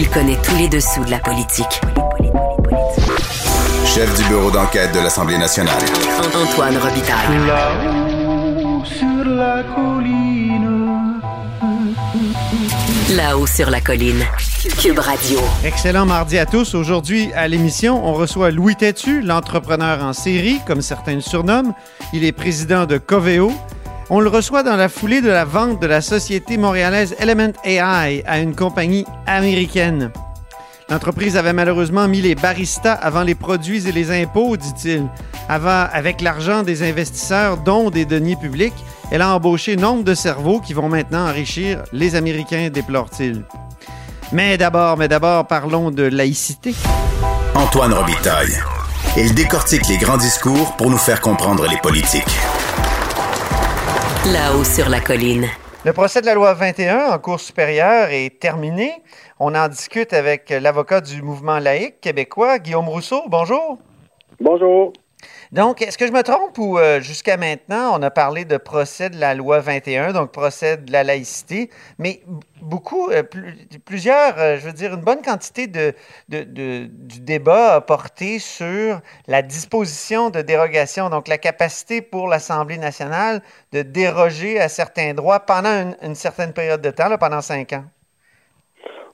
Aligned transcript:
Il 0.00 0.08
connaît 0.10 0.38
tous 0.44 0.54
les 0.54 0.68
dessous 0.68 1.04
de 1.04 1.10
la 1.10 1.18
politique. 1.18 1.80
Chef 3.84 4.16
du 4.16 4.28
bureau 4.28 4.48
d'enquête 4.48 4.94
de 4.94 5.00
l'Assemblée 5.00 5.36
nationale. 5.36 5.82
Antoine 6.36 6.76
Robitaille. 6.76 7.36
Là-haut 7.48 8.84
sur 8.84 9.24
la 9.24 9.64
colline. 9.74 11.20
Là-haut 13.16 13.46
sur 13.48 13.70
la 13.70 13.80
colline. 13.80 14.24
Cube 14.80 15.00
Radio. 15.00 15.40
Excellent 15.64 16.06
mardi 16.06 16.38
à 16.38 16.46
tous. 16.46 16.76
Aujourd'hui, 16.76 17.32
à 17.34 17.48
l'émission, 17.48 18.06
on 18.06 18.14
reçoit 18.14 18.52
Louis 18.52 18.76
Tétu, 18.76 19.20
l'entrepreneur 19.20 20.04
en 20.04 20.12
série, 20.12 20.60
comme 20.64 20.80
certains 20.80 21.16
le 21.16 21.20
surnomment. 21.20 21.74
Il 22.12 22.24
est 22.24 22.30
président 22.30 22.86
de 22.86 22.98
Coveo. 22.98 23.50
On 24.10 24.20
le 24.20 24.30
reçoit 24.30 24.62
dans 24.62 24.76
la 24.76 24.88
foulée 24.88 25.20
de 25.20 25.28
la 25.28 25.44
vente 25.44 25.82
de 25.82 25.86
la 25.86 26.00
société 26.00 26.56
montréalaise 26.56 27.14
Element 27.18 27.52
AI 27.62 28.24
à 28.26 28.38
une 28.38 28.56
compagnie 28.56 29.04
américaine. 29.26 30.10
L'entreprise 30.88 31.36
avait 31.36 31.52
malheureusement 31.52 32.08
mis 32.08 32.22
les 32.22 32.34
baristas 32.34 32.94
avant 32.94 33.22
les 33.22 33.34
produits 33.34 33.86
et 33.86 33.92
les 33.92 34.10
impôts, 34.10 34.56
dit-il. 34.56 35.06
Avec 35.50 36.22
l'argent 36.22 36.62
des 36.62 36.88
investisseurs, 36.88 37.58
dont 37.58 37.90
des 37.90 38.06
deniers 38.06 38.36
publics, 38.36 38.72
elle 39.10 39.20
a 39.20 39.34
embauché 39.34 39.76
nombre 39.76 40.04
de 40.04 40.14
cerveaux 40.14 40.60
qui 40.60 40.72
vont 40.72 40.88
maintenant 40.88 41.28
enrichir 41.28 41.82
les 41.92 42.14
Américains, 42.14 42.70
déplore-t-il. 42.72 43.44
Mais 44.32 44.56
d'abord, 44.56 44.96
mais 44.96 45.08
d'abord, 45.08 45.46
parlons 45.46 45.90
de 45.90 46.04
laïcité. 46.04 46.74
Antoine 47.54 47.92
Robitaille. 47.92 48.56
Il 49.18 49.34
décortique 49.34 49.86
les 49.88 49.98
grands 49.98 50.16
discours 50.16 50.76
pour 50.76 50.90
nous 50.90 50.98
faire 50.98 51.20
comprendre 51.20 51.66
les 51.66 51.78
politiques. 51.78 52.38
Là-haut 54.32 54.64
sur 54.64 54.90
la 54.90 55.00
colline. 55.00 55.46
Le 55.86 55.92
procès 55.94 56.20
de 56.20 56.26
la 56.26 56.34
loi 56.34 56.52
21 56.52 57.12
en 57.12 57.18
Cour 57.18 57.40
supérieure 57.40 58.08
est 58.10 58.38
terminé. 58.38 58.92
On 59.40 59.54
en 59.54 59.68
discute 59.68 60.12
avec 60.12 60.50
l'avocat 60.50 61.00
du 61.00 61.22
mouvement 61.22 61.58
laïque 61.58 62.00
québécois, 62.02 62.58
Guillaume 62.58 62.88
Rousseau. 62.88 63.22
Bonjour. 63.28 63.78
Bonjour. 64.38 64.92
Donc, 65.52 65.80
est-ce 65.80 65.96
que 65.96 66.06
je 66.06 66.12
me 66.12 66.22
trompe 66.22 66.58
ou 66.58 66.78
euh, 66.78 67.00
jusqu'à 67.00 67.38
maintenant, 67.38 67.98
on 67.98 68.02
a 68.02 68.10
parlé 68.10 68.44
de 68.44 68.58
procès 68.58 69.08
de 69.08 69.18
la 69.18 69.34
loi 69.34 69.60
21, 69.60 70.12
donc 70.12 70.30
procès 70.30 70.76
de 70.76 70.92
la 70.92 71.04
laïcité, 71.04 71.70
mais 71.98 72.20
beaucoup, 72.60 73.08
euh, 73.10 73.22
plus, 73.22 73.54
plusieurs, 73.86 74.38
euh, 74.38 74.56
je 74.56 74.66
veux 74.66 74.74
dire, 74.74 74.94
une 74.94 75.00
bonne 75.00 75.22
quantité 75.22 75.66
de, 75.66 75.94
du 76.28 77.20
débat 77.20 77.76
a 77.76 77.80
porté 77.80 78.38
sur 78.38 79.00
la 79.26 79.40
disposition 79.40 80.28
de 80.28 80.42
dérogation, 80.42 81.08
donc 81.08 81.28
la 81.28 81.38
capacité 81.38 82.02
pour 82.02 82.28
l'Assemblée 82.28 82.78
nationale 82.78 83.40
de 83.72 83.80
déroger 83.80 84.60
à 84.60 84.68
certains 84.68 85.14
droits 85.14 85.40
pendant 85.40 85.70
une, 85.70 85.96
une 86.02 86.14
certaine 86.14 86.52
période 86.52 86.82
de 86.82 86.90
temps, 86.90 87.08
là, 87.08 87.16
pendant 87.16 87.40
cinq 87.40 87.72
ans. 87.72 87.84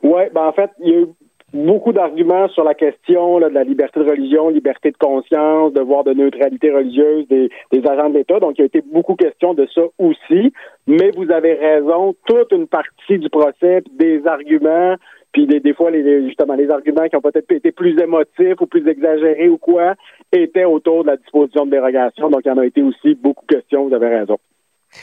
Oui, 0.03 0.23
ben 0.35 0.47
en 0.47 0.53
fait, 0.53 0.71
il 0.81 1.15
beaucoup 1.55 1.93
d'arguments 1.93 2.49
sur 2.49 2.65
la 2.65 2.75
question 2.75 3.39
là, 3.39 3.49
de 3.49 3.55
la 3.55 3.65
liberté 3.65 4.01
de 4.01 4.11
religion, 4.11 4.49
liberté 4.49 4.91
de 4.91 4.97
conscience, 4.97 5.73
devoir 5.73 6.05
de 6.05 6.13
neutralité 6.13 6.71
religieuse 6.71 7.27
des, 7.29 7.49
des 7.73 7.89
agents 7.89 8.11
de 8.11 8.19
l'État. 8.19 8.41
Donc, 8.41 8.59
il 8.59 8.63
y 8.63 8.63
a 8.63 8.67
été 8.67 8.83
beaucoup 8.83 9.15
question 9.15 9.55
de 9.55 9.67
ça 9.75 9.83
aussi. 9.99 10.53
Mais 10.87 11.11
vous 11.17 11.31
avez 11.31 11.55
raison, 11.55 12.15
toute 12.27 12.53
une 12.53 12.67
partie 12.67 13.19
du 13.19 13.31
procès, 13.31 13.83
des 13.93 14.27
arguments, 14.27 14.97
puis 15.33 15.47
des, 15.47 15.61
des 15.61 15.75
fois, 15.75 15.91
les, 15.91 16.27
justement, 16.27 16.55
les 16.55 16.71
arguments 16.71 17.09
qui 17.09 17.17
ont 17.17 17.21
peut-être 17.21 17.51
été 17.51 17.73
plus 17.73 17.99
émotifs 18.01 18.61
ou 18.61 18.67
plus 18.67 18.87
exagérés 18.89 19.49
ou 19.49 19.59
quoi, 19.59 19.95
étaient 20.33 20.65
autour 20.65 21.03
de 21.03 21.09
la 21.09 21.17
disposition 21.17 21.67
de 21.67 21.71
dérogation. 21.71 22.31
Donc, 22.31 22.43
il 22.45 22.49
y 22.49 22.53
en 22.53 22.59
a 22.59 22.67
été 22.67 22.83
aussi 22.83 23.15
beaucoup 23.15 23.45
de 23.47 23.55
questions, 23.55 23.87
vous 23.89 23.95
avez 23.95 24.09
raison. 24.09 24.39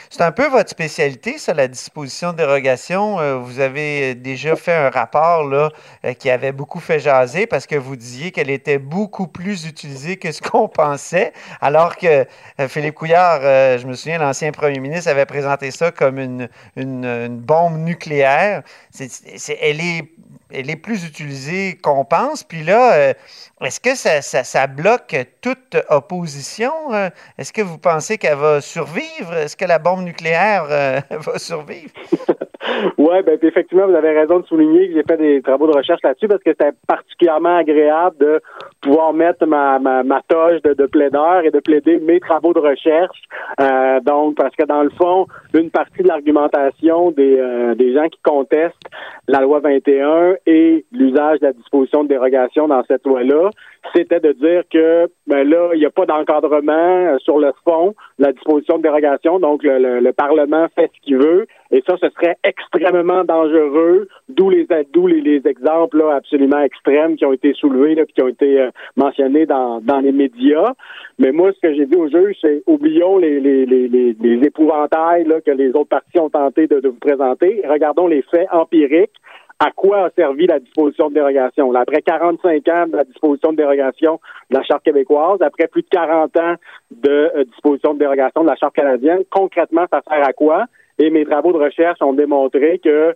C'est 0.09 0.21
un 0.21 0.31
peu 0.31 0.47
votre 0.47 0.69
spécialité, 0.69 1.37
ça, 1.37 1.53
la 1.53 1.67
disposition 1.67 2.31
de 2.31 2.37
dérogation. 2.37 3.19
Euh, 3.19 3.35
vous 3.37 3.59
avez 3.59 4.15
déjà 4.15 4.55
fait 4.55 4.73
un 4.73 4.89
rapport 4.89 5.43
là, 5.43 5.69
euh, 6.05 6.13
qui 6.13 6.29
avait 6.29 6.51
beaucoup 6.51 6.79
fait 6.79 6.99
jaser 6.99 7.47
parce 7.47 7.67
que 7.67 7.75
vous 7.75 7.95
disiez 7.95 8.31
qu'elle 8.31 8.49
était 8.49 8.77
beaucoup 8.77 9.27
plus 9.27 9.65
utilisée 9.65 10.17
que 10.17 10.31
ce 10.31 10.41
qu'on 10.41 10.67
pensait, 10.67 11.33
alors 11.59 11.97
que 11.97 12.25
euh, 12.59 12.67
Philippe 12.67 12.95
Couillard, 12.95 13.41
je 13.41 13.85
me 13.87 13.93
souviens, 13.93 14.17
l'ancien 14.17 14.51
premier 14.51 14.79
ministre, 14.79 15.09
avait 15.09 15.25
présenté 15.25 15.71
ça 15.71 15.91
comme 15.91 16.19
une, 16.19 16.49
une, 16.75 17.27
bombe 17.39 17.77
nucléaire. 17.77 18.63
Elle, 18.99 19.81
est, 19.81 20.11
elle 20.53 20.69
est 20.69 20.81
plus 20.81 21.05
utilisée 21.05 21.77
qu'on 21.81 22.05
pense. 22.05 22.43
Puis 22.43 22.63
là, 22.63 23.13
est-ce 23.61 23.79
que 23.79 23.95
ça, 23.95 24.67
bloque 24.67 25.15
toute 25.41 25.77
opposition? 25.89 26.71
Est-ce 27.37 27.53
que 27.53 27.61
vous 27.61 27.77
pensez 27.77 28.17
qu'elle 28.17 28.37
va 28.37 28.61
survivre? 28.61 29.33
Est-ce 29.33 29.55
que 29.55 29.65
la 29.65 29.79
bombe 29.79 30.03
nucléaire 30.03 30.65
euh, 30.69 30.99
va 31.11 31.37
survivre? 31.37 31.91
oui, 32.97 33.21
ben, 33.25 33.37
effectivement, 33.41 33.87
vous 33.87 33.95
avez 33.95 34.17
raison 34.17 34.39
de 34.39 34.45
souligner 34.45 34.87
que 34.89 34.93
j'ai 34.95 35.03
fait 35.03 35.17
des 35.17 35.41
travaux 35.41 35.67
de 35.67 35.75
recherche 35.75 36.01
là-dessus 36.03 36.27
parce 36.27 36.43
que 36.43 36.51
c'était 36.51 36.71
particulièrement 36.87 37.57
agréable 37.57 38.17
de 38.19 38.41
pouvoir 38.81 39.13
mettre 39.13 39.45
ma, 39.45 39.79
ma, 39.79 40.03
ma 40.03 40.21
toge 40.27 40.61
de, 40.63 40.73
de 40.73 40.85
plaideur 40.85 41.43
et 41.43 41.51
de 41.51 41.59
plaider 41.59 41.99
mes 41.99 42.19
travaux 42.19 42.53
de 42.53 42.59
recherche. 42.59 43.17
Euh, 43.59 43.99
donc, 44.01 44.35
parce 44.35 44.55
que 44.55 44.63
dans 44.63 44.83
le 44.83 44.89
fond, 44.91 45.27
une 45.53 45.69
partie 45.69 46.01
de 46.01 46.07
l'argumentation 46.07 47.11
des, 47.11 47.37
euh, 47.37 47.75
des 47.75 47.93
gens 47.93 48.07
qui 48.09 48.19
contestent 48.23 48.75
la 49.27 49.41
loi 49.41 49.59
21 49.59 50.35
et 50.45 50.85
l'usage 50.91 51.39
de 51.39 51.47
la 51.47 51.53
disposition 51.53 52.03
de 52.03 52.09
dérogation 52.09 52.67
dans 52.67 52.83
cette 52.85 53.05
loi-là, 53.05 53.51
c'était 53.95 54.19
de 54.19 54.31
dire 54.33 54.63
que 54.71 55.09
ben 55.27 55.47
là, 55.47 55.71
il 55.73 55.79
n'y 55.79 55.85
a 55.85 55.91
pas 55.91 56.05
d'encadrement 56.05 57.17
sur 57.19 57.39
le 57.39 57.51
fond, 57.63 57.95
la 58.19 58.31
disposition 58.31 58.77
de 58.77 58.83
dérogation, 58.83 59.39
donc 59.39 59.63
le, 59.63 59.79
le, 59.79 59.99
le 59.99 60.13
Parlement 60.13 60.67
fait 60.75 60.91
ce 60.95 61.01
qu'il 61.01 61.17
veut, 61.17 61.47
et 61.71 61.81
ça, 61.87 61.95
ce 61.97 62.09
serait 62.09 62.37
extrêmement 62.43 63.23
dangereux, 63.23 64.07
d'où 64.29 64.49
les 64.49 64.67
les, 64.69 65.21
les, 65.21 65.47
exemples 65.47 65.97
là, 65.97 66.15
absolument 66.15 66.59
extrêmes 66.59 67.15
qui 67.15 67.25
ont 67.25 67.33
été 67.33 67.53
soulevés, 67.53 67.95
là, 67.95 68.05
qui 68.05 68.21
ont 68.21 68.27
été 68.27 68.59
euh, 68.59 68.71
mentionnés 68.95 69.45
dans, 69.45 69.79
dans 69.81 69.99
les 69.99 70.11
médias. 70.11 70.73
Mais 71.17 71.31
moi, 71.31 71.51
ce 71.53 71.59
que 71.59 71.73
j'ai 71.73 71.85
dit 71.85 71.95
au 71.95 72.09
juge, 72.09 72.35
c'est 72.41 72.63
oublions 72.67 73.17
les, 73.17 73.39
les, 73.39 73.65
les, 73.65 73.87
les, 73.87 74.45
épouvantails 74.45 75.25
là, 75.25 75.39
que 75.41 75.51
les 75.51 75.69
autres 75.69 75.89
parties 75.89 76.19
ont 76.19 76.29
tenté 76.29 76.67
de, 76.67 76.79
de 76.79 76.89
vous 76.89 76.99
présenter. 76.99 77.61
Regardons 77.67 78.07
les 78.07 78.21
faits 78.23 78.47
empiriques 78.51 79.15
à 79.63 79.69
quoi 79.69 80.05
a 80.05 80.09
servi 80.15 80.47
la 80.47 80.59
disposition 80.59 81.09
de 81.09 81.13
dérogation? 81.13 81.71
Après 81.75 82.01
45 82.01 82.67
ans 82.67 82.87
de 82.87 82.97
la 82.97 83.03
disposition 83.03 83.51
de 83.51 83.57
dérogation 83.57 84.19
de 84.49 84.57
la 84.57 84.63
Charte 84.63 84.83
québécoise, 84.83 85.39
après 85.41 85.67
plus 85.67 85.83
de 85.83 85.87
40 85.91 86.35
ans 86.37 86.55
de 86.89 87.31
euh, 87.35 87.43
disposition 87.43 87.93
de 87.93 87.99
dérogation 87.99 88.41
de 88.41 88.47
la 88.47 88.55
Charte 88.55 88.73
canadienne, 88.73 89.19
concrètement, 89.29 89.85
ça 89.91 90.01
sert 90.09 90.27
à 90.27 90.33
quoi? 90.33 90.65
Et 91.01 91.09
mes 91.09 91.25
travaux 91.25 91.51
de 91.51 91.57
recherche 91.57 91.97
ont 92.01 92.13
démontré 92.13 92.77
que 92.77 93.15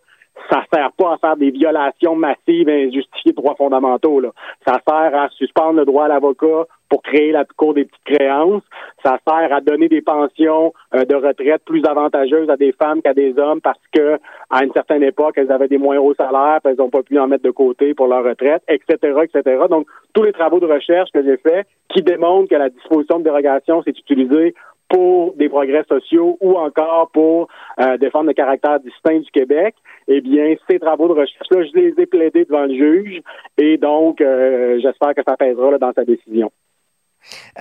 ça 0.49 0.63
sert 0.73 0.91
pas 0.97 1.13
à 1.13 1.17
faire 1.17 1.37
des 1.37 1.51
violations 1.51 2.15
massives 2.15 2.67
et 2.67 2.85
injustifiées 2.85 3.31
de 3.31 3.35
droits 3.35 3.55
fondamentaux. 3.55 4.21
Ça 4.67 4.79
sert 4.87 5.15
à 5.15 5.29
suspendre 5.29 5.79
le 5.79 5.85
droit 5.85 6.05
à 6.05 6.07
l'avocat 6.07 6.65
pour 6.89 7.03
créer 7.03 7.31
la 7.31 7.45
cour 7.45 7.73
des 7.73 7.85
petites 7.85 8.17
créances. 8.17 8.63
Ça 9.03 9.17
sert 9.27 9.53
à 9.53 9.61
donner 9.61 9.87
des 9.87 10.01
pensions 10.01 10.73
euh, 10.93 11.05
de 11.05 11.15
retraite 11.15 11.63
plus 11.65 11.83
avantageuses 11.85 12.49
à 12.49 12.57
des 12.57 12.71
femmes 12.73 13.01
qu'à 13.01 13.13
des 13.13 13.37
hommes 13.37 13.61
parce 13.61 13.79
que 13.91 14.19
à 14.49 14.63
une 14.63 14.71
certaine 14.71 15.03
époque, 15.03 15.35
elles 15.37 15.51
avaient 15.51 15.67
des 15.67 15.77
moins 15.77 15.97
hauts 15.97 16.15
salaires, 16.15 16.59
puis 16.63 16.73
elles 16.73 16.79
n'ont 16.79 16.89
pas 16.89 17.03
pu 17.03 17.17
en 17.19 17.27
mettre 17.27 17.43
de 17.43 17.51
côté 17.51 17.93
pour 17.93 18.07
leur 18.07 18.23
retraite, 18.23 18.63
etc., 18.67 18.97
etc. 19.23 19.63
Donc, 19.69 19.87
tous 20.13 20.23
les 20.23 20.33
travaux 20.33 20.59
de 20.59 20.67
recherche 20.67 21.09
que 21.11 21.23
j'ai 21.23 21.37
faits 21.37 21.67
qui 21.89 22.01
démontrent 22.01 22.49
que 22.49 22.55
la 22.55 22.69
disposition 22.69 23.19
de 23.19 23.23
dérogation 23.23 23.81
s'est 23.83 23.91
utilisée 23.91 24.53
pour 24.89 25.35
des 25.35 25.49
progrès 25.49 25.83
sociaux 25.87 26.37
ou 26.41 26.57
encore 26.57 27.09
pour 27.11 27.47
euh, 27.79 27.97
défendre 27.97 28.27
le 28.27 28.33
caractère 28.33 28.79
distinct 28.79 29.19
du 29.19 29.31
Québec, 29.31 29.75
eh 30.07 30.21
bien, 30.21 30.55
ces 30.69 30.79
travaux 30.79 31.07
de 31.07 31.13
recherche-là, 31.13 31.63
je 31.63 31.79
les 31.79 31.93
ai 32.01 32.05
plaidés 32.05 32.45
devant 32.45 32.65
le 32.65 32.75
juge 32.75 33.21
et 33.57 33.77
donc, 33.77 34.21
euh, 34.21 34.79
j'espère 34.81 35.15
que 35.15 35.21
ça 35.27 35.35
pèsera 35.37 35.77
dans 35.77 35.93
sa 35.93 36.03
décision. 36.03 36.51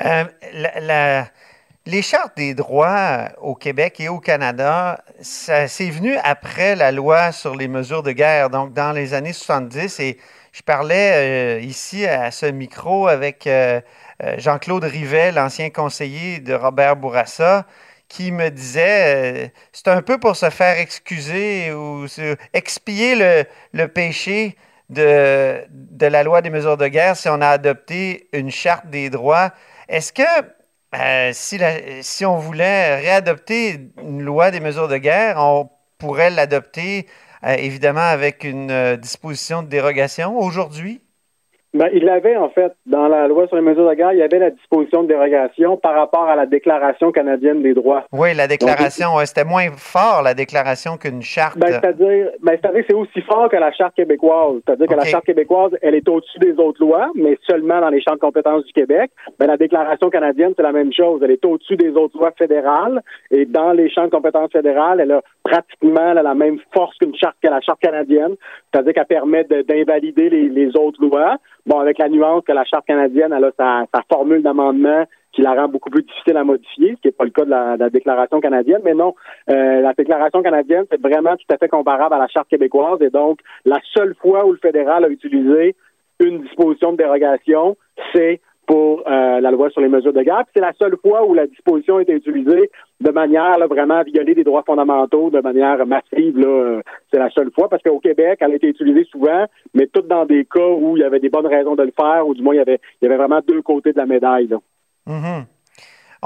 Euh, 0.04 0.24
les 1.86 2.02
chartes 2.02 2.36
des 2.36 2.54
droits 2.54 3.28
au 3.40 3.54
Québec 3.54 4.00
et 4.00 4.08
au 4.08 4.18
Canada, 4.18 5.02
ça 5.20 5.68
c'est 5.68 5.90
venu 5.90 6.14
après 6.24 6.76
la 6.76 6.92
loi 6.92 7.32
sur 7.32 7.54
les 7.54 7.68
mesures 7.68 8.02
de 8.02 8.12
guerre, 8.12 8.50
donc 8.50 8.72
dans 8.72 8.92
les 8.92 9.14
années 9.14 9.32
70. 9.32 10.00
Et 10.00 10.18
je 10.52 10.62
parlais 10.62 11.58
euh, 11.58 11.60
ici 11.60 12.06
à 12.06 12.30
ce 12.30 12.46
micro 12.46 13.08
avec 13.08 13.46
euh, 13.46 13.80
Jean-Claude 14.38 14.84
Rivet, 14.84 15.32
l'ancien 15.32 15.70
conseiller 15.70 16.40
de 16.40 16.54
Robert 16.54 16.96
Bourassa, 16.96 17.66
qui 18.08 18.32
me 18.32 18.50
disait, 18.50 19.46
euh, 19.46 19.48
c'est 19.72 19.88
un 19.88 20.02
peu 20.02 20.18
pour 20.18 20.36
se 20.36 20.50
faire 20.50 20.78
excuser 20.78 21.72
ou 21.72 22.06
expier 22.52 23.46
le, 23.72 23.86
péché 23.88 24.56
de, 24.90 25.64
la 26.00 26.22
loi 26.22 26.42
des 26.42 26.50
mesures 26.50 26.76
de 26.76 26.86
guerre 26.88 27.16
si 27.16 27.28
on 27.28 27.40
a 27.40 27.48
adopté 27.48 28.28
une 28.32 28.50
charte 28.50 28.88
des 28.88 29.10
droits. 29.10 29.52
Est-ce 29.88 30.12
que 30.12 30.22
euh, 30.94 31.30
si, 31.32 32.24
on 32.24 32.38
voulait 32.38 32.96
réadopter 32.96 33.90
une 34.00 34.22
loi 34.22 34.50
des 34.50 34.60
mesures 34.60 34.88
de 34.88 34.96
guerre, 34.96 35.36
on 35.38 35.68
pourrait 35.98 36.30
l'adopter 36.30 37.08
euh, 37.44 37.54
évidemment 37.54 38.00
avec 38.00 38.44
une 38.44 38.70
euh, 38.70 38.96
disposition 38.96 39.62
de 39.62 39.68
dérogation 39.68 40.38
aujourd'hui? 40.38 41.03
Ben, 41.74 41.88
il 41.92 42.08
avait, 42.08 42.36
en 42.36 42.48
fait, 42.50 42.72
dans 42.86 43.08
la 43.08 43.26
loi 43.26 43.48
sur 43.48 43.56
les 43.56 43.62
mesures 43.62 43.88
de 43.88 43.94
guerre, 43.94 44.12
il 44.12 44.18
y 44.18 44.22
avait 44.22 44.38
la 44.38 44.50
disposition 44.50 45.02
de 45.02 45.08
dérogation 45.08 45.76
par 45.76 45.94
rapport 45.94 46.28
à 46.28 46.36
la 46.36 46.46
Déclaration 46.46 47.10
canadienne 47.10 47.62
des 47.62 47.74
droits. 47.74 48.04
Oui, 48.12 48.32
la 48.32 48.46
déclaration, 48.46 49.08
c'était 49.24 49.44
moins 49.44 49.70
fort, 49.76 50.22
la 50.22 50.34
déclaration, 50.34 50.96
qu'une 50.96 51.20
charte. 51.20 51.58
Ben, 51.58 51.72
c'est-à-dire, 51.72 52.30
ben, 52.40 52.56
c'est 52.62 52.84
c'est 52.86 52.94
aussi 52.94 53.20
fort 53.22 53.48
que 53.48 53.56
la 53.56 53.72
charte 53.72 53.96
québécoise. 53.96 54.60
C'est-à-dire 54.64 54.86
que 54.86 54.94
la 54.94 55.04
charte 55.04 55.24
québécoise, 55.24 55.72
elle 55.82 55.96
est 55.96 56.08
au-dessus 56.08 56.38
des 56.38 56.52
autres 56.58 56.80
lois, 56.80 57.10
mais 57.16 57.38
seulement 57.44 57.80
dans 57.80 57.88
les 57.88 58.00
champs 58.00 58.14
de 58.14 58.20
compétences 58.20 58.64
du 58.64 58.72
Québec. 58.72 59.10
Ben, 59.40 59.46
la 59.46 59.56
Déclaration 59.56 60.10
canadienne, 60.10 60.52
c'est 60.56 60.62
la 60.62 60.72
même 60.72 60.92
chose. 60.92 61.22
Elle 61.24 61.32
est 61.32 61.44
au-dessus 61.44 61.76
des 61.76 61.90
autres 61.96 62.16
lois 62.16 62.30
fédérales, 62.38 63.02
et 63.32 63.46
dans 63.46 63.72
les 63.72 63.90
champs 63.90 64.04
de 64.04 64.10
compétences 64.10 64.52
fédérales, 64.52 65.00
elle 65.00 65.10
a 65.10 65.22
pratiquement 65.44 66.14
la 66.14 66.34
même 66.34 66.58
force 66.72 66.96
qu'une 66.98 67.14
charte 67.14 67.36
que 67.42 67.48
la 67.48 67.60
charte 67.60 67.80
canadienne. 67.80 68.34
C'est-à-dire 68.72 68.94
qu'elle 68.94 69.06
permet 69.06 69.44
d'invalider 69.44 70.30
les, 70.30 70.76
autres 70.76 71.00
lois. 71.00 71.36
Bon, 71.66 71.78
avec 71.78 71.98
la 71.98 72.08
nuance 72.08 72.42
que 72.46 72.52
la 72.52 72.64
Charte 72.64 72.86
canadienne, 72.86 73.32
a 73.32 73.40
sa, 73.58 73.84
sa 73.94 74.02
formule 74.10 74.42
d'amendement 74.42 75.04
qui 75.32 75.42
la 75.42 75.54
rend 75.54 75.68
beaucoup 75.68 75.90
plus 75.90 76.02
difficile 76.02 76.36
à 76.36 76.44
modifier, 76.44 76.94
ce 76.96 77.00
qui 77.00 77.08
n'est 77.08 77.12
pas 77.12 77.24
le 77.24 77.30
cas 77.30 77.44
de 77.44 77.50
la, 77.50 77.90
déclaration 77.90 78.40
canadienne. 78.40 78.80
Mais 78.84 78.94
non, 78.94 79.14
euh, 79.50 79.80
la 79.80 79.92
déclaration 79.92 80.42
canadienne, 80.42 80.84
c'est 80.90 81.00
vraiment 81.00 81.36
tout 81.36 81.52
à 81.52 81.58
fait 81.58 81.68
comparable 81.68 82.14
à 82.14 82.18
la 82.18 82.28
Charte 82.28 82.48
québécoise. 82.48 83.00
Et 83.02 83.10
donc, 83.10 83.40
la 83.64 83.80
seule 83.94 84.14
fois 84.14 84.46
où 84.46 84.52
le 84.52 84.58
fédéral 84.58 85.04
a 85.04 85.08
utilisé 85.08 85.74
une 86.20 86.42
disposition 86.42 86.92
de 86.92 86.98
dérogation, 86.98 87.76
c'est 88.14 88.40
pour 88.74 89.04
euh, 89.06 89.40
la 89.40 89.50
loi 89.52 89.70
sur 89.70 89.80
les 89.82 89.88
mesures 89.88 90.12
de 90.12 90.22
guerre. 90.22 90.42
C'est 90.52 90.60
la 90.60 90.72
seule 90.72 90.96
fois 91.00 91.24
où 91.24 91.32
la 91.32 91.46
disposition 91.46 92.00
été 92.00 92.12
utilisée 92.12 92.72
de 93.00 93.10
manière 93.12 93.56
vraiment 93.68 93.98
à 93.98 94.02
violer 94.02 94.34
des 94.34 94.42
droits 94.42 94.64
fondamentaux 94.66 95.30
de 95.30 95.40
manière 95.40 95.86
massive. 95.86 96.44
C'est 97.12 97.20
la 97.20 97.30
seule 97.30 97.52
fois 97.52 97.68
parce 97.68 97.84
qu'au 97.84 98.00
Québec, 98.00 98.38
elle 98.40 98.50
a 98.50 98.54
été 98.56 98.66
utilisée 98.66 99.04
souvent, 99.04 99.44
mais 99.74 99.86
tout 99.86 100.02
dans 100.02 100.26
des 100.26 100.44
cas 100.44 100.66
où 100.66 100.96
il 100.96 101.02
y 101.02 101.04
avait 101.04 101.20
des 101.20 101.28
bonnes 101.28 101.46
raisons 101.46 101.76
de 101.76 101.84
le 101.84 101.92
faire, 101.96 102.26
ou 102.26 102.34
du 102.34 102.42
moins 102.42 102.54
il 102.54 102.58
y 102.58 102.60
avait, 102.60 102.80
il 103.00 103.04
y 103.04 103.06
avait 103.06 103.16
vraiment 103.16 103.40
deux 103.46 103.62
côtés 103.62 103.92
de 103.92 103.98
la 103.98 104.06
médaille. 104.06 104.48
Mm-hmm. 105.06 105.44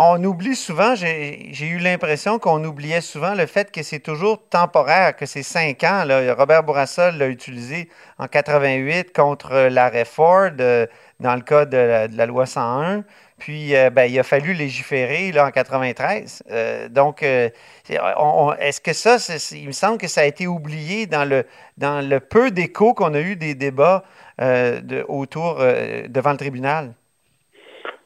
On 0.00 0.22
oublie 0.22 0.54
souvent, 0.54 0.94
j'ai 0.94 1.66
eu 1.66 1.78
l'impression 1.78 2.38
qu'on 2.38 2.62
oubliait 2.62 3.00
souvent 3.00 3.34
le 3.34 3.46
fait 3.46 3.72
que 3.72 3.82
c'est 3.82 3.98
toujours 3.98 4.40
temporaire, 4.48 5.16
que 5.16 5.26
c'est 5.26 5.42
cinq 5.42 5.82
ans. 5.82 6.04
Robert 6.38 6.62
Bourassa 6.62 7.10
l'a 7.10 7.26
utilisé 7.26 7.88
en 8.16 8.28
88 8.28 9.12
contre 9.12 9.66
l'arrêt 9.68 10.04
Ford, 10.04 10.50
euh, 10.60 10.86
dans 11.18 11.34
le 11.34 11.40
cas 11.40 11.64
de 11.64 12.06
la, 12.16 12.26
loi 12.26 12.46
101. 12.46 13.02
Puis, 13.38 13.74
euh, 13.74 13.90
ben, 13.90 14.04
il 14.04 14.16
a 14.20 14.22
fallu 14.22 14.52
légiférer 14.52 15.32
en 15.40 15.50
93. 15.50 16.44
Euh, 16.48 16.88
donc, 16.88 17.24
est-ce 17.24 18.80
que 18.80 18.92
ça, 18.92 19.16
il 19.50 19.66
me 19.66 19.72
semble 19.72 19.98
que 19.98 20.06
ça 20.06 20.20
a 20.20 20.26
été 20.26 20.46
oublié 20.46 21.06
dans 21.06 21.28
le, 21.28 22.18
peu 22.20 22.52
d'écho 22.52 22.94
qu'on 22.94 23.14
a 23.14 23.20
eu 23.20 23.34
des 23.34 23.56
débats 23.56 24.04
de, 24.38 25.04
autour 25.08 25.56
devant 25.56 26.30
le 26.30 26.38
tribunal? 26.38 26.94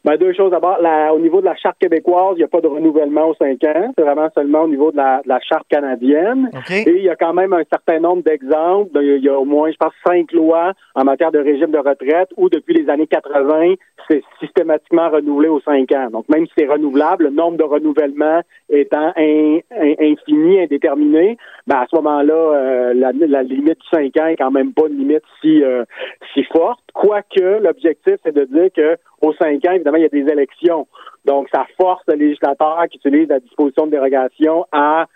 Ben, 0.04 0.16
deux 0.16 0.32
choses. 0.32 0.50
D'abord, 0.50 0.78
au 1.14 1.18
niveau 1.20 1.40
de 1.40 1.44
la 1.44 1.54
charte 1.54 1.78
québécoise, 1.78 2.34
il 2.34 2.38
n'y 2.38 2.44
a 2.44 2.48
pas 2.48 2.60
de 2.60 2.66
renouvellement 2.66 3.28
aux 3.28 3.34
cinq 3.34 3.62
ans. 3.62 3.92
C'est 3.96 4.02
vraiment 4.02 4.28
seulement 4.34 4.62
au 4.62 4.68
niveau 4.68 4.90
de 4.90 4.96
la, 4.96 5.40
charte 5.48 5.68
canadienne. 5.68 6.50
Et 6.70 6.96
il 6.96 7.04
y 7.04 7.08
a 7.08 7.14
quand 7.14 7.32
même 7.32 7.52
un 7.52 7.62
certain 7.70 8.00
nombre 8.00 8.24
d'exemples. 8.24 8.90
Il 9.00 9.22
y 9.22 9.28
a 9.28 9.38
au 9.38 9.44
moins, 9.44 9.70
je 9.70 9.76
pense, 9.76 9.92
cinq 10.04 10.32
lois 10.32 10.72
en 10.96 11.04
matière 11.04 11.30
de 11.30 11.38
régime 11.38 11.70
de 11.70 11.78
retraite 11.78 12.30
où, 12.36 12.48
depuis 12.48 12.74
les 12.74 12.90
années 12.90 13.06
80, 13.06 13.74
c'est 14.08 14.24
systématiquement 14.40 15.08
renouvelé 15.08 15.48
aux 15.48 15.60
cinq 15.60 15.92
ans. 15.92 16.08
Donc, 16.10 16.28
même 16.28 16.46
si 16.46 16.52
c'est 16.58 16.66
renouvelable, 16.66 17.24
le 17.24 17.30
nombre 17.30 17.56
de 17.56 17.64
renouvellements 17.64 18.40
étant 18.70 19.12
infini, 19.16 20.60
indéterminé, 20.60 21.36
ben, 21.66 21.76
à 21.76 21.86
ce 21.90 21.96
moment-là, 21.96 22.34
euh, 22.34 22.94
la, 22.94 23.42
limite 23.42 23.78
de 23.78 23.84
cinq 23.92 24.16
ans 24.20 24.26
est 24.26 24.36
quand 24.36 24.50
même 24.50 24.72
pas 24.72 24.86
une 24.88 24.98
limite 24.98 25.22
si, 25.40 25.62
euh, 25.62 25.84
si 26.32 26.42
forte. 26.44 26.80
Quoique, 26.92 27.62
l'objectif, 27.62 28.14
c'est 28.24 28.34
de 28.34 28.44
dire 28.44 28.68
que 28.74 28.96
aux 29.20 29.32
cinq 29.34 29.64
ans, 29.66 29.72
évidemment, 29.72 29.98
il 29.98 30.02
y 30.02 30.06
a 30.06 30.08
des 30.08 30.30
élections. 30.30 30.86
Donc, 31.24 31.48
ça 31.54 31.66
force 31.80 32.02
le 32.08 32.14
législateur 32.14 32.82
qui 32.90 32.98
utilise 32.98 33.28
la 33.28 33.40
disposition 33.40 33.86
de 33.86 33.92
dérogation 33.92 34.66
à 34.72 35.06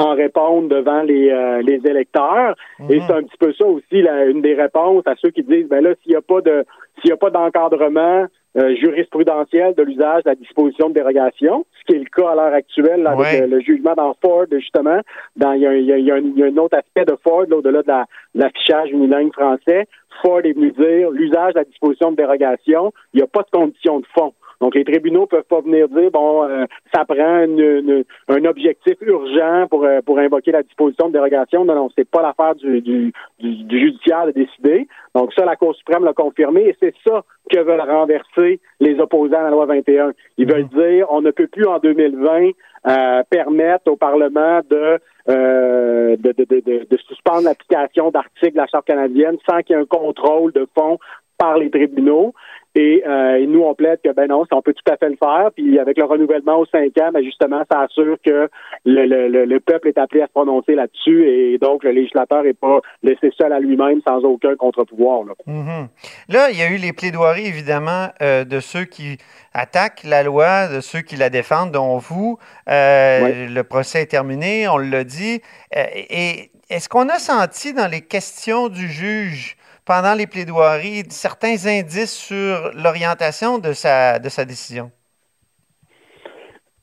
en 0.00 0.14
répondre 0.14 0.68
devant 0.68 1.02
les, 1.02 1.30
euh, 1.30 1.62
les 1.62 1.80
électeurs. 1.88 2.54
Et 2.88 2.98
mhm. 2.98 3.04
c'est 3.06 3.12
un 3.12 3.22
petit 3.22 3.36
peu 3.38 3.52
ça 3.52 3.66
aussi, 3.66 4.00
une 4.28 4.42
des 4.42 4.54
réponses 4.54 5.06
à 5.06 5.14
ceux 5.20 5.30
qui 5.30 5.42
disent, 5.42 5.68
ben 5.68 5.82
là, 5.82 5.94
s'il 6.02 6.12
n'y 6.12 6.16
a 6.16 6.22
pas 6.22 6.40
de 6.40 6.64
s'il 7.00 7.08
n'y 7.08 7.12
a 7.12 7.16
pas 7.16 7.30
d'encadrement 7.30 8.26
euh, 8.56 8.74
jurisprudentiel 8.76 9.74
de 9.74 9.82
l'usage 9.82 10.24
de 10.24 10.30
la 10.30 10.34
disposition 10.34 10.88
de 10.88 10.94
dérogation, 10.94 11.64
ce 11.78 11.84
qui 11.86 11.96
est 11.96 12.00
le 12.00 12.10
cas 12.14 12.30
à 12.30 12.34
l'heure 12.34 12.52
actuelle 12.52 13.06
avec 13.06 13.48
le, 13.48 13.60
jugement 13.60 13.94
dans 13.94 14.14
Ford, 14.20 14.46
justement, 14.50 15.00
dans 15.36 15.52
il 15.52 15.62
y 15.62 15.66
a, 15.66 15.76
y, 15.76 16.02
y 16.02 16.10
a, 16.10 16.14
un 16.16 16.56
autre 16.56 16.76
aspect 16.76 17.04
de 17.04 17.16
Ford, 17.22 17.46
au-delà 17.50 17.82
de 17.82 17.92
l'affichage 18.34 18.90
unilingue 18.90 19.32
français, 19.32 19.86
Ford 20.20 20.40
est 20.44 20.52
venu 20.52 20.72
dire 20.72 21.10
l'usage 21.10 21.54
de 21.54 21.60
la 21.60 21.64
disposition 21.64 22.10
de 22.10 22.16
dérogation, 22.16 22.92
il 23.14 23.18
n'y 23.18 23.22
a 23.22 23.28
pas 23.28 23.42
de 23.42 23.50
condition 23.50 24.00
de 24.00 24.06
fond. 24.14 24.34
Donc, 24.60 24.74
les 24.74 24.84
tribunaux 24.84 25.26
peuvent 25.26 25.44
pas 25.44 25.60
venir 25.60 25.88
dire, 25.88 26.10
bon, 26.10 26.44
euh, 26.44 26.66
ça 26.94 27.04
prend 27.04 27.46
un 28.28 28.44
objectif 28.44 28.94
urgent 29.00 29.66
pour, 29.70 29.84
euh, 29.84 30.00
pour 30.04 30.18
invoquer 30.18 30.52
la 30.52 30.62
disposition 30.62 31.08
de 31.08 31.14
dérogation. 31.14 31.64
Non, 31.64 31.74
non, 31.74 31.88
c'est 31.96 32.08
pas 32.08 32.22
l'affaire 32.22 32.54
du, 32.56 32.80
du, 32.82 33.12
du, 33.38 33.80
judiciaire 33.80 34.26
de 34.26 34.32
décider. 34.32 34.86
Donc, 35.14 35.32
ça, 35.32 35.44
la 35.44 35.56
Cour 35.56 35.74
suprême 35.74 36.04
l'a 36.04 36.12
confirmé 36.12 36.62
et 36.62 36.76
c'est 36.78 36.94
ça 37.06 37.24
que 37.50 37.58
veulent 37.58 37.80
renverser 37.80 38.60
les 38.80 38.98
opposants 39.00 39.38
à 39.38 39.44
la 39.44 39.50
loi 39.50 39.66
21. 39.66 40.12
Ils 40.36 40.46
veulent 40.46 40.68
mhm. 40.72 40.82
dire, 40.82 41.06
on 41.10 41.22
ne 41.22 41.30
peut 41.30 41.46
plus 41.46 41.66
en 41.66 41.78
2020 41.78 42.50
euh, 42.86 43.22
permettre 43.28 43.90
au 43.90 43.96
Parlement 43.96 44.60
de 44.70 44.98
euh, 45.28 46.16
de, 46.16 46.32
de, 46.32 46.44
de, 46.44 46.86
de, 46.90 46.96
suspendre 46.96 47.42
l'application 47.42 48.10
d'articles 48.10 48.52
de 48.52 48.56
la 48.56 48.66
Charte 48.66 48.86
canadienne 48.86 49.36
sans 49.48 49.60
qu'il 49.60 49.76
y 49.76 49.78
ait 49.78 49.82
un 49.82 49.84
contrôle 49.84 50.50
de 50.52 50.66
fond 50.76 50.98
par 51.36 51.58
les 51.58 51.70
tribunaux. 51.70 52.34
Euh, 52.78 53.36
et, 53.36 53.46
nous, 53.46 53.62
on 53.62 53.74
plaide 53.74 54.00
que 54.04 54.12
ben 54.12 54.28
non, 54.28 54.44
on 54.50 54.62
peut 54.62 54.74
tout 54.74 54.92
à 54.92 54.96
fait 54.96 55.08
le 55.08 55.16
faire. 55.16 55.50
Puis 55.54 55.78
avec 55.78 55.98
le 55.98 56.04
renouvellement 56.04 56.58
aux 56.58 56.66
cinq 56.66 56.96
ans, 56.98 57.10
ben 57.12 57.22
justement, 57.22 57.62
ça 57.70 57.80
assure 57.80 58.16
que 58.24 58.48
le, 58.84 59.06
le, 59.06 59.44
le 59.44 59.60
peuple 59.60 59.88
est 59.88 59.98
appelé 59.98 60.22
à 60.22 60.26
se 60.26 60.32
prononcer 60.32 60.74
là-dessus 60.74 61.28
et 61.28 61.58
donc 61.58 61.82
le 61.82 61.90
législateur 61.90 62.44
n'est 62.44 62.54
pas 62.54 62.80
laissé 63.02 63.30
seul 63.36 63.52
à 63.52 63.60
lui-même 63.60 64.00
sans 64.06 64.18
aucun 64.18 64.54
contre-pouvoir. 64.54 65.24
Là. 65.24 65.32
Mm-hmm. 65.46 65.88
là. 66.28 66.50
il 66.50 66.58
y 66.58 66.62
a 66.62 66.70
eu 66.70 66.76
les 66.76 66.92
plaidoiries, 66.92 67.46
évidemment, 67.46 68.08
euh, 68.22 68.44
de 68.44 68.60
ceux 68.60 68.84
qui 68.84 69.18
attaquent 69.52 70.04
la 70.04 70.22
loi, 70.22 70.68
de 70.68 70.80
ceux 70.80 71.00
qui 71.00 71.16
la 71.16 71.28
défendent, 71.28 71.72
dont 71.72 71.98
vous. 71.98 72.38
Euh, 72.68 73.48
le 73.48 73.64
procès 73.64 74.02
est 74.02 74.06
terminé, 74.06 74.68
on 74.68 74.78
l'a 74.78 75.02
dit. 75.04 75.40
et 75.74 76.50
est-ce 76.70 76.88
qu'on 76.88 77.08
a 77.08 77.18
senti 77.18 77.74
dans 77.74 77.90
les 77.90 78.00
questions 78.00 78.68
du 78.68 78.86
juge 78.86 79.56
pendant 79.90 80.14
les 80.14 80.28
plaidoiries 80.28 81.02
certains 81.08 81.66
indices 81.66 82.14
sur 82.14 82.70
l'orientation 82.76 83.58
de 83.58 83.72
sa, 83.72 84.20
de 84.20 84.28
sa 84.28 84.44
décision? 84.44 84.92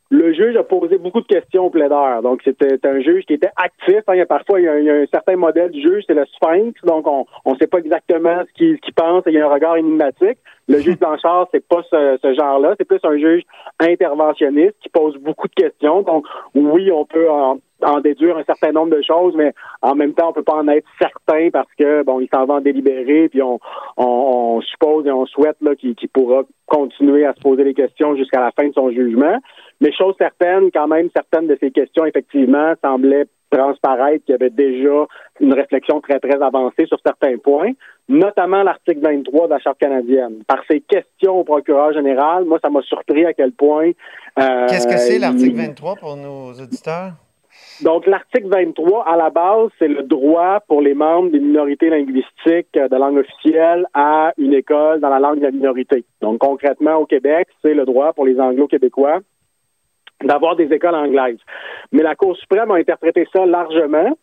Le 0.09 0.33
juge 0.33 0.57
a 0.57 0.63
posé 0.63 0.97
beaucoup 0.97 1.21
de 1.21 1.27
questions 1.27 1.67
au 1.67 1.69
plaideur. 1.69 2.21
Donc, 2.21 2.41
c'était 2.43 2.85
un 2.85 2.99
juge 2.99 3.23
qui 3.23 3.35
était 3.35 3.51
actif. 3.55 4.01
Hein. 4.07 4.15
Il 4.15 4.17
y 4.17 4.21
a 4.21 4.25
parfois, 4.25 4.59
il 4.59 4.65
y 4.65 4.89
a, 4.89 4.93
un, 4.93 5.05
certain 5.05 5.37
modèle 5.37 5.71
du 5.71 5.81
juge, 5.81 6.03
c'est 6.05 6.15
le 6.15 6.25
sphinx. 6.25 6.73
Donc, 6.83 7.07
on 7.07 7.53
ne 7.53 7.57
sait 7.57 7.67
pas 7.67 7.77
exactement 7.77 8.43
ce 8.45 8.53
qu'il 8.53 8.93
pense. 8.93 9.23
Il 9.27 9.33
y 9.33 9.39
a 9.39 9.45
un 9.45 9.53
regard 9.53 9.77
énigmatique. 9.77 10.39
Le 10.67 10.79
juge 10.79 10.99
Blanchard, 10.99 11.47
c'est 11.53 11.65
pas 11.65 11.83
ce, 11.89 12.17
ce 12.21 12.33
genre-là. 12.33 12.75
C'est 12.77 12.85
plus 12.85 12.99
un 13.03 13.17
juge 13.17 13.43
interventionniste 13.79 14.75
qui 14.81 14.89
pose 14.89 15.15
beaucoup 15.15 15.47
de 15.47 15.53
questions. 15.53 16.01
Donc, 16.01 16.25
oui, 16.55 16.91
on 16.91 17.05
peut 17.05 17.29
en, 17.29 17.59
en 17.83 17.99
déduire 17.99 18.37
un 18.37 18.43
certain 18.43 18.71
nombre 18.71 18.95
de 18.95 19.01
choses, 19.01 19.35
mais 19.35 19.53
en 19.81 19.95
même 19.95 20.13
temps, 20.13 20.29
on 20.29 20.33
peut 20.33 20.43
pas 20.43 20.55
en 20.55 20.67
être 20.67 20.87
certain 20.99 21.49
parce 21.51 21.71
que 21.77 22.03
bon, 22.03 22.19
il 22.19 22.27
s'en 22.33 22.45
va 22.45 22.55
en 22.55 22.61
délibérer, 22.61 23.29
puis 23.29 23.41
on, 23.41 23.59
on, 23.97 24.61
suppose 24.61 25.05
et 25.05 25.11
on 25.11 25.25
souhaite 25.25 25.57
là 25.61 25.75
qu'il 25.75 25.95
pourra 26.11 26.43
continuer 26.65 27.25
à 27.25 27.33
se 27.33 27.39
poser 27.39 27.63
les 27.63 27.73
questions 27.73 28.15
jusqu'à 28.15 28.39
la 28.39 28.51
fin 28.51 28.67
de 28.67 28.73
son 28.73 28.89
jugement. 28.91 29.37
Mais 29.79 29.91
chose 29.93 30.15
certaine, 30.17 30.71
quand 30.73 30.87
même, 30.87 31.09
certaines 31.15 31.47
de 31.47 31.57
ces 31.59 31.71
questions, 31.71 32.05
effectivement, 32.05 32.73
semblaient 32.83 33.27
transparaître 33.49 34.25
qu'il 34.25 34.33
y 34.33 34.35
avait 34.35 34.49
déjà 34.49 35.05
une 35.39 35.53
réflexion 35.53 36.01
très, 36.01 36.19
très 36.19 36.41
avancée 36.41 36.85
sur 36.87 36.99
certains 37.05 37.37
points, 37.37 37.71
notamment 38.09 38.63
l'article 38.63 38.99
23 39.01 39.47
de 39.47 39.53
la 39.53 39.59
Charte 39.59 39.77
canadienne. 39.79 40.43
Par 40.47 40.59
ses 40.69 40.81
questions 40.81 41.39
au 41.39 41.43
procureur 41.43 41.93
général, 41.93 42.45
moi, 42.45 42.59
ça 42.61 42.69
m'a 42.69 42.81
surpris 42.81 43.25
à 43.25 43.33
quel 43.33 43.51
point... 43.53 43.91
Euh, 44.39 44.67
Qu'est-ce 44.67 44.87
que 44.87 44.97
c'est 44.97 45.19
l'article 45.19 45.55
23 45.55 45.95
pour 45.95 46.17
nos 46.17 46.51
auditeurs? 46.53 47.13
Donc, 47.81 48.07
l'article 48.07 48.47
23, 48.47 49.05
à 49.07 49.15
la 49.15 49.29
base, 49.29 49.69
c'est 49.77 49.87
le 49.87 50.01
droit 50.03 50.61
pour 50.67 50.81
les 50.81 50.95
membres 50.95 51.29
des 51.29 51.39
minorités 51.39 51.89
linguistiques 51.89 52.73
de 52.73 52.95
langue 52.95 53.17
officielle 53.17 53.85
à 53.93 54.33
une 54.37 54.53
école 54.53 54.99
dans 54.99 55.09
la 55.09 55.19
langue 55.19 55.39
de 55.39 55.43
la 55.43 55.51
minorité. 55.51 56.03
Donc, 56.21 56.39
concrètement, 56.39 56.95
au 56.95 57.05
Québec, 57.05 57.47
c'est 57.61 57.75
le 57.75 57.85
droit 57.85 58.13
pour 58.13 58.25
les 58.25 58.39
anglo-québécois 58.39 59.19
d'avoir 60.23 60.55
des 60.55 60.73
écoles 60.73 60.95
anglaises. 60.95 61.39
Mais 61.91 62.01
la 62.01 62.15
Cour 62.15 62.35
suprême 62.37 62.71
a 62.71 62.75
interprété 62.75 63.27
ça 63.31 63.45
largement. 63.45 64.17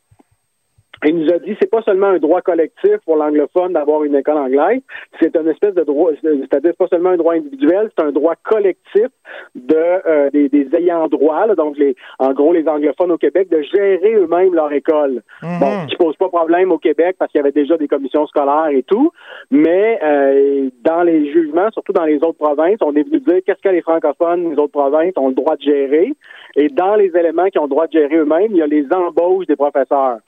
Il 1.04 1.16
nous 1.16 1.32
a 1.32 1.38
dit 1.38 1.56
c'est 1.60 1.70
pas 1.70 1.82
seulement 1.82 2.08
un 2.08 2.18
droit 2.18 2.40
collectif 2.40 2.96
pour 3.04 3.16
l'anglophone 3.16 3.72
d'avoir 3.72 4.04
une 4.04 4.14
école 4.14 4.38
anglaise, 4.38 4.80
c'est 5.20 5.36
une 5.36 5.48
espèce 5.48 5.74
de 5.74 5.82
droit, 5.82 6.12
c'est-à-dire 6.22 6.74
pas 6.76 6.86
seulement 6.88 7.10
un 7.10 7.16
droit 7.16 7.34
individuel, 7.34 7.90
c'est 7.96 8.04
un 8.04 8.12
droit 8.12 8.34
collectif 8.42 9.08
de 9.54 9.76
euh, 9.76 10.30
des, 10.30 10.48
des, 10.48 10.68
ayants 10.76 11.08
droit, 11.08 11.46
donc 11.54 11.76
les, 11.76 11.94
en 12.18 12.32
gros 12.32 12.52
les 12.52 12.66
anglophones 12.66 13.12
au 13.12 13.18
Québec, 13.18 13.48
de 13.50 13.62
gérer 13.62 14.14
eux-mêmes 14.14 14.54
leur 14.54 14.72
école. 14.72 15.22
Mhm. 15.42 15.58
Bon, 15.60 15.86
qui 15.86 15.96
pose 15.96 16.16
pas 16.16 16.28
problème 16.28 16.72
au 16.72 16.78
Québec 16.78 17.16
parce 17.18 17.30
qu'il 17.30 17.38
y 17.38 17.42
avait 17.42 17.52
déjà 17.52 17.76
des 17.76 17.88
commissions 17.88 18.26
scolaires 18.26 18.68
et 18.68 18.82
tout, 18.82 19.10
mais 19.50 19.98
euh, 20.02 20.70
dans 20.82 21.02
les 21.02 21.32
jugements, 21.32 21.70
surtout 21.72 21.92
dans 21.92 22.04
les 22.04 22.16
autres 22.16 22.38
provinces, 22.38 22.78
on 22.80 22.94
est 22.94 23.02
venu 23.02 23.20
dire 23.20 23.40
qu'est-ce 23.46 23.62
que 23.62 23.68
les 23.68 23.82
francophones, 23.82 24.50
les 24.50 24.58
autres 24.58 24.72
provinces 24.72 25.14
ont 25.16 25.28
le 25.28 25.34
droit 25.34 25.56
de 25.56 25.62
gérer, 25.62 26.12
et 26.56 26.68
dans 26.68 26.94
les 26.94 27.16
éléments 27.16 27.46
qui 27.46 27.58
ont 27.58 27.64
le 27.64 27.68
droit 27.68 27.86
de 27.86 27.92
gérer 27.92 28.16
eux-mêmes, 28.16 28.50
il 28.50 28.56
y 28.56 28.62
a 28.62 28.66
les 28.66 28.86
embauches 28.92 29.46
des 29.46 29.56
professeurs. 29.56 30.18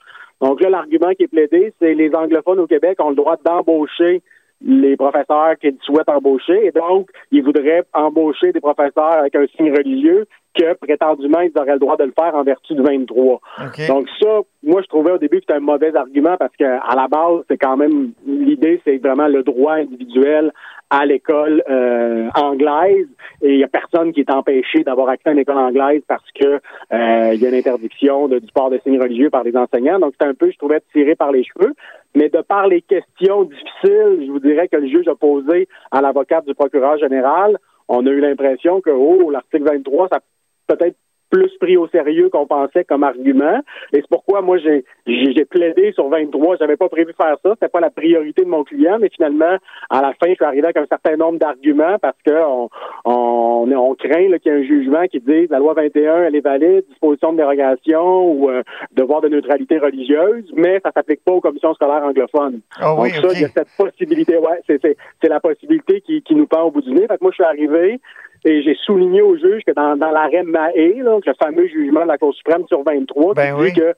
Donc 0.41 0.61
là, 0.61 0.69
l'argument 0.69 1.11
qui 1.13 1.23
est 1.23 1.27
plaidé, 1.27 1.73
c'est 1.79 1.93
les 1.93 2.13
anglophones 2.13 2.59
au 2.59 2.67
Québec 2.67 2.99
ont 3.01 3.09
le 3.09 3.15
droit 3.15 3.37
d'embaucher 3.43 4.21
les 4.61 4.97
professeurs 4.97 5.55
qu'ils 5.61 5.77
souhaitent 5.83 6.09
embaucher, 6.09 6.65
et 6.65 6.71
donc 6.71 7.09
ils 7.31 7.43
voudraient 7.43 7.83
embaucher 7.93 8.51
des 8.51 8.59
professeurs 8.59 9.19
avec 9.19 9.35
un 9.35 9.45
signe 9.55 9.71
religieux 9.71 10.25
que 10.57 10.73
prétendument 10.73 11.41
ils 11.41 11.51
auraient 11.57 11.73
le 11.73 11.79
droit 11.79 11.97
de 11.97 12.03
le 12.03 12.13
faire 12.17 12.35
en 12.35 12.43
vertu 12.43 12.73
du 12.73 12.81
23. 12.81 13.39
OK. 13.65 13.87
Donc 13.87 14.07
ça, 14.21 14.39
moi 14.63 14.81
je 14.81 14.87
trouvais 14.87 15.11
au 15.11 15.17
début 15.17 15.37
que 15.37 15.43
c'était 15.47 15.57
un 15.57 15.59
mauvais 15.59 15.95
argument 15.95 16.37
parce 16.37 16.55
que 16.57 16.65
à 16.65 16.95
la 16.95 17.07
base, 17.07 17.43
c'est 17.49 17.57
quand 17.57 17.77
même 17.77 18.11
l'idée, 18.25 18.81
c'est 18.85 18.97
vraiment 18.97 19.27
le 19.27 19.43
droit 19.43 19.73
individuel 19.73 20.51
à 20.89 21.05
l'école 21.05 21.63
euh, 21.69 22.29
anglaise 22.35 23.07
et 23.41 23.53
il 23.53 23.59
y 23.59 23.63
a 23.63 23.67
personne 23.67 24.13
qui 24.13 24.21
est 24.21 24.31
empêché 24.31 24.83
d'avoir 24.83 25.09
accès 25.09 25.29
à 25.29 25.33
une 25.33 25.39
école 25.39 25.57
anglaise 25.57 26.01
parce 26.07 26.29
que 26.31 26.59
euh, 26.93 27.33
il 27.33 27.41
y 27.41 27.45
a 27.45 27.49
une 27.49 27.55
interdiction 27.55 28.27
de, 28.27 28.39
du 28.39 28.51
port 28.53 28.69
de 28.69 28.79
signes 28.83 29.01
religieux 29.01 29.29
par 29.29 29.43
les 29.43 29.55
enseignants. 29.55 29.99
Donc 29.99 30.13
c'est 30.19 30.27
un 30.27 30.33
peu, 30.33 30.49
je 30.49 30.57
trouvais, 30.57 30.81
tiré 30.93 31.15
par 31.15 31.31
les 31.31 31.43
cheveux. 31.43 31.73
Mais 32.15 32.29
de 32.29 32.41
par 32.41 32.67
les 32.67 32.81
questions 32.81 33.43
difficiles, 33.43 34.25
je 34.25 34.31
vous 34.31 34.39
dirais 34.39 34.69
que 34.69 34.77
le 34.77 34.87
juge 34.87 35.07
a 35.07 35.15
posé 35.15 35.67
à 35.91 36.01
l'avocate 36.01 36.45
du 36.45 36.55
procureur 36.55 36.97
général, 36.97 37.57
on 37.89 38.05
a 38.05 38.09
eu 38.09 38.19
l'impression 38.19 38.81
que 38.81 38.89
oh, 38.89 39.29
l'article 39.29 39.63
23, 39.63 40.09
ça 40.09 40.19
peut-être 40.67 40.95
plus 41.29 41.51
pris 41.59 41.77
au 41.77 41.87
sérieux 41.87 42.29
qu'on 42.29 42.47
pensait 42.47 42.83
comme 42.83 43.03
argument. 43.03 43.59
Et 43.93 43.97
c'est 43.97 44.09
pourquoi 44.09 44.41
moi 44.41 44.57
j'ai 44.57 44.85
j'ai 45.05 45.45
plaidé 45.45 45.91
sur 45.93 46.07
23. 46.09 46.57
J'avais 46.57 46.77
pas 46.77 46.89
prévu 46.89 47.13
faire 47.13 47.37
ça. 47.43 47.51
C'était 47.53 47.69
pas 47.69 47.79
la 47.79 47.89
priorité 47.89 48.43
de 48.43 48.49
mon 48.49 48.63
client, 48.63 48.97
mais 48.99 49.09
finalement, 49.09 49.57
à 49.89 50.01
la 50.01 50.13
fin, 50.13 50.27
je 50.29 50.35
suis 50.35 50.45
arrivé 50.45 50.63
avec 50.63 50.77
un 50.77 50.85
certain 50.85 51.15
nombre 51.17 51.39
d'arguments 51.39 51.97
parce 52.01 52.17
que 52.25 52.31
on, 52.31 52.69
on, 53.05 53.71
on 53.71 53.95
craint 53.95 54.29
là, 54.29 54.39
qu'il 54.39 54.51
y 54.51 54.55
ait 54.55 54.59
un 54.59 54.63
jugement 54.63 55.05
qui 55.07 55.19
dise 55.19 55.49
la 55.49 55.59
loi 55.59 55.73
21, 55.73 56.23
elle 56.23 56.35
est 56.35 56.41
valide, 56.41 56.85
disposition 56.89 57.33
de 57.33 57.37
dérogation 57.37 58.31
ou 58.31 58.49
euh, 58.49 58.63
devoir 58.93 59.21
de 59.21 59.29
neutralité 59.29 59.79
religieuse, 59.79 60.45
mais 60.55 60.79
ça 60.83 60.91
s'applique 60.91 61.23
pas 61.23 61.33
aux 61.33 61.41
commissions 61.41 61.73
scolaires 61.73 62.03
anglophones. 62.03 62.61
Ah 62.79 62.95
oui, 62.95 63.11
Donc 63.13 63.31
ça, 63.31 63.37
il 63.37 63.41
y 63.41 63.45
a 63.45 63.49
cette 63.49 63.69
possibilité. 63.77 64.37
Ouais, 64.37 64.61
c'est 64.65 64.79
c'est 64.81 64.97
c'est 65.21 65.29
la 65.29 65.39
possibilité 65.39 66.01
qui, 66.01 66.21
qui 66.21 66.35
nous 66.35 66.47
pend 66.47 66.63
au 66.63 66.71
bout 66.71 66.81
du 66.81 66.91
nez. 66.91 67.07
Fait 67.07 67.17
que 67.17 67.23
moi, 67.23 67.31
je 67.31 67.35
suis 67.35 67.43
arrivé 67.43 67.99
et 68.47 68.61
j'ai 68.61 68.75
souligné 68.85 69.21
au 69.21 69.35
juge 69.35 69.63
que 69.67 69.73
dans, 69.73 69.97
dans 69.97 70.09
l'arrêt 70.09 70.43
Mahé, 70.43 70.93
là, 71.03 71.19
le 71.25 71.33
fameux 71.33 71.67
jugement 71.67 72.03
de 72.03 72.07
la 72.07 72.17
Cour 72.17 72.33
suprême 72.33 72.63
sur 72.67 72.81
23, 72.81 73.33
Ben 73.33 73.53
qui 73.55 73.61
oui. 73.61 73.73
dit 73.73 73.79
que 73.81 73.93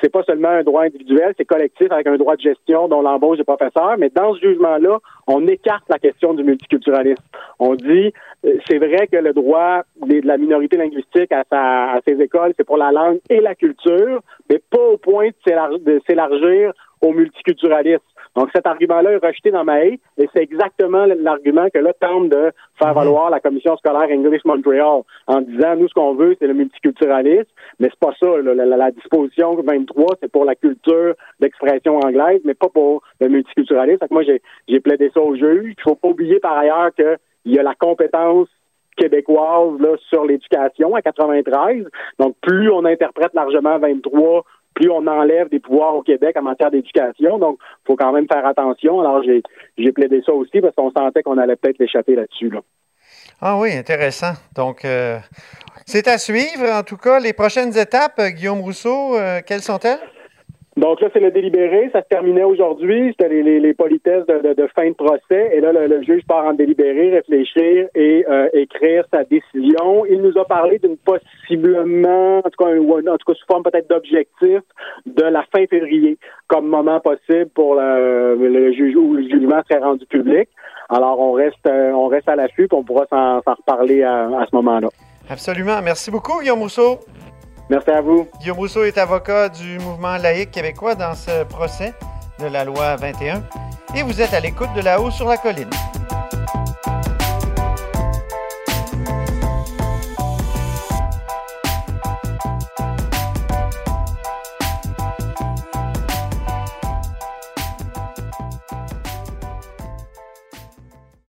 c'est 0.00 0.08
pas 0.08 0.22
seulement 0.22 0.48
un 0.48 0.62
droit 0.62 0.84
individuel, 0.84 1.34
c'est 1.36 1.44
collectif 1.44 1.92
avec 1.92 2.06
un 2.06 2.16
droit 2.16 2.34
de 2.34 2.40
gestion 2.40 2.88
dont 2.88 3.02
l'embauche 3.02 3.36
des 3.36 3.44
professeurs, 3.44 3.96
mais 3.98 4.08
dans 4.08 4.34
ce 4.34 4.40
jugement-là, 4.40 4.98
on 5.26 5.46
écarte 5.46 5.84
la 5.90 5.98
question 5.98 6.32
du 6.32 6.42
multiculturalisme. 6.42 7.22
On 7.58 7.74
dit, 7.74 8.12
euh, 8.46 8.54
c'est 8.66 8.78
vrai 8.78 9.06
que 9.06 9.18
le 9.18 9.34
droit 9.34 9.82
de 10.02 10.26
la 10.26 10.38
minorité 10.38 10.78
linguistique 10.78 11.30
à, 11.30 11.44
sa, 11.50 11.92
à 11.92 12.00
ses 12.08 12.18
écoles, 12.22 12.54
c'est 12.56 12.64
pour 12.64 12.78
la 12.78 12.92
langue 12.92 13.18
et 13.28 13.40
la 13.40 13.54
culture, 13.54 14.22
mais 14.48 14.62
pas 14.70 14.80
au 14.80 14.96
point 14.96 15.28
de 15.28 16.00
s'élargir 16.06 16.72
au 17.02 17.12
multiculturalisme. 17.12 18.02
Donc 18.36 18.48
cet 18.54 18.66
argument-là 18.66 19.10
est 19.12 19.26
rejeté 19.26 19.50
dans 19.50 19.64
ma 19.64 19.84
haie, 19.84 19.98
et 20.16 20.28
c'est 20.32 20.42
exactement 20.42 21.04
l'argument 21.06 21.68
que 21.74 21.78
là 21.80 21.92
tente 21.94 22.28
de 22.28 22.52
faire 22.78 22.94
valoir 22.94 23.28
la 23.30 23.40
commission 23.40 23.76
scolaire 23.76 24.08
English 24.10 24.44
Montreal 24.44 25.02
en 25.26 25.40
disant 25.40 25.74
nous 25.76 25.88
ce 25.88 25.94
qu'on 25.94 26.14
veut 26.14 26.36
c'est 26.38 26.46
le 26.46 26.54
multiculturalisme, 26.54 27.50
mais 27.80 27.88
c'est 27.90 27.98
pas 27.98 28.14
ça. 28.20 28.26
là. 28.40 28.54
La, 28.54 28.66
la- 28.66 28.76
la 28.76 28.90
disposition 28.92 29.54
23 29.56 30.06
c'est 30.20 30.30
pour 30.30 30.44
la 30.44 30.54
culture 30.54 31.14
d'expression 31.40 31.96
anglaise, 31.98 32.40
mais 32.44 32.54
pas 32.54 32.68
pour 32.68 33.02
le 33.20 33.28
multiculturalisme. 33.28 34.06
Que 34.06 34.14
moi 34.14 34.22
j'ai 34.22 34.40
j'ai 34.68 34.78
plaidé 34.80 35.10
ça 35.12 35.20
au 35.20 35.34
juge. 35.34 35.74
Il 35.76 35.82
faut 35.82 35.96
pas 35.96 36.08
oublier 36.08 36.38
par 36.38 36.56
ailleurs 36.56 36.90
que 36.96 37.16
il 37.44 37.54
y 37.54 37.58
a 37.58 37.62
la 37.62 37.74
compétence 37.74 38.48
québécoise 38.96 39.80
là, 39.80 39.96
sur 40.08 40.24
l'éducation 40.24 40.94
à 40.94 41.02
93. 41.02 41.86
Donc, 42.18 42.36
plus 42.42 42.70
on 42.70 42.84
interprète 42.84 43.32
largement 43.34 43.78
23, 43.78 44.44
plus 44.80 44.90
on 44.90 45.06
enlève 45.06 45.50
des 45.50 45.60
pouvoirs 45.60 45.94
au 45.94 46.02
Québec 46.02 46.36
en 46.38 46.42
matière 46.42 46.70
d'éducation. 46.70 47.38
Donc, 47.38 47.58
faut 47.86 47.96
quand 47.96 48.12
même 48.12 48.26
faire 48.32 48.46
attention. 48.46 49.00
Alors, 49.00 49.22
j'ai 49.22 49.42
j'ai 49.76 49.92
plaidé 49.92 50.22
ça 50.24 50.32
aussi 50.32 50.60
parce 50.60 50.74
qu'on 50.74 50.90
sentait 50.90 51.22
qu'on 51.22 51.36
allait 51.36 51.56
peut-être 51.56 51.78
l'échapper 51.78 52.14
là-dessus. 52.14 52.48
Là. 52.48 52.60
Ah 53.42 53.58
oui, 53.58 53.72
intéressant. 53.74 54.32
Donc, 54.54 54.84
euh, 54.84 55.18
c'est 55.84 56.08
à 56.08 56.16
suivre. 56.16 56.70
En 56.72 56.82
tout 56.82 56.96
cas, 56.96 57.20
les 57.20 57.34
prochaines 57.34 57.76
étapes, 57.76 58.18
euh, 58.18 58.30
Guillaume 58.30 58.60
Rousseau, 58.60 59.16
euh, 59.16 59.40
quelles 59.46 59.62
sont-elles? 59.62 60.00
Donc 60.76 61.00
là, 61.00 61.08
c'est 61.12 61.20
le 61.20 61.32
délibéré. 61.32 61.90
Ça 61.92 62.02
se 62.02 62.08
terminait 62.08 62.44
aujourd'hui. 62.44 63.08
C'était 63.10 63.28
les, 63.28 63.74
politesses 63.74 64.24
de, 64.26 64.68
fin 64.74 64.88
de 64.88 64.94
procès. 64.94 65.50
Et 65.52 65.60
là, 65.60 65.72
le, 65.72 66.02
juge 66.02 66.22
part 66.26 66.44
en 66.44 66.52
délibéré, 66.52 67.10
réfléchir 67.10 67.88
et 67.94 68.24
euh, 68.28 68.48
écrire 68.52 69.04
sa 69.12 69.24
décision. 69.24 70.06
Il 70.06 70.22
nous 70.22 70.38
a 70.38 70.44
parlé 70.44 70.78
d'une 70.78 70.96
possiblement, 70.96 72.38
en 72.38 72.42
tout 72.42 72.64
cas, 72.64 72.70
en 72.70 73.16
tout 73.16 73.32
cas 73.32 73.34
sous 73.34 73.46
forme 73.46 73.64
peut-être 73.64 73.90
d'objectif, 73.90 74.60
de 75.06 75.22
la 75.24 75.44
fin 75.52 75.66
février 75.66 76.18
comme 76.46 76.68
moment 76.68 77.00
possible 77.00 77.48
pour 77.54 77.74
le, 77.74 78.72
juge 78.72 78.94
où 78.96 79.14
le 79.14 79.22
jugement 79.22 79.62
serait 79.68 79.82
rendu 79.82 80.06
public. 80.06 80.48
Alors, 80.88 81.20
on 81.20 81.32
reste, 81.32 81.66
euh, 81.66 81.92
on 81.92 82.08
reste 82.08 82.28
à 82.28 82.36
l'affût, 82.36 82.66
puis 82.68 82.76
on 82.76 82.82
pourra 82.82 83.06
s'en 83.10 83.40
s'en 83.42 83.54
reparler 83.54 84.02
à, 84.02 84.24
à 84.24 84.46
ce 84.50 84.56
moment-là. 84.56 84.88
Absolument. 85.28 85.80
Merci 85.82 86.10
beaucoup, 86.10 86.40
Guillaume 86.40 86.58
Rousseau. 86.60 86.98
Merci 87.70 87.90
à 87.90 88.00
vous. 88.00 88.26
Guillaume 88.40 88.56
Rousseau 88.56 88.82
est 88.82 88.98
avocat 88.98 89.48
du 89.48 89.78
mouvement 89.78 90.16
laïque 90.16 90.50
québécois 90.50 90.96
dans 90.96 91.14
ce 91.14 91.44
procès 91.44 91.94
de 92.40 92.46
la 92.46 92.64
loi 92.64 92.96
21. 92.96 93.44
Et 93.94 94.02
vous 94.02 94.20
êtes 94.20 94.34
à 94.34 94.40
l'écoute 94.40 94.70
de 94.74 94.80
là-haut 94.80 95.12
sur 95.12 95.28
la 95.28 95.36
colline. 95.36 95.70